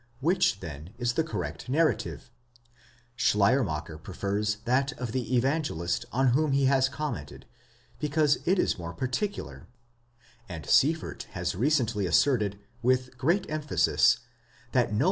[0.19, 2.31] Which then is the correct narrative?
[3.15, 7.45] Schleiermacher prefers that of the Evangelist on whom he has commented,
[7.99, 9.65] because it is more: particular ὃ;
[10.49, 11.23] and Sieffert?
[11.37, 14.17] has recently asserted with great emphasis,
[14.71, 14.99] that no.